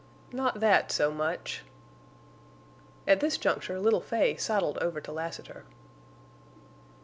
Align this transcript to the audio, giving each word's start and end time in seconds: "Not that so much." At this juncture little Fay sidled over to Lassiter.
"Not 0.31 0.61
that 0.61 0.91
so 0.91 1.11
much." 1.11 1.63
At 3.07 3.19
this 3.19 3.37
juncture 3.37 3.79
little 3.79 4.01
Fay 4.01 4.35
sidled 4.35 4.79
over 4.79 4.99
to 4.99 5.11
Lassiter. 5.11 5.65